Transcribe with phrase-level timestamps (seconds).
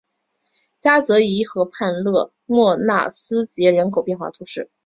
[0.79, 4.71] 加泽伊河畔勒莫纳斯捷人口变化图示